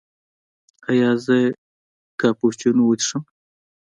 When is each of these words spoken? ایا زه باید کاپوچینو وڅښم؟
ایا 0.89 1.09
زه 1.25 1.37
باید 1.41 1.57
کاپوچینو 2.21 2.83
وڅښم؟ 2.85 3.23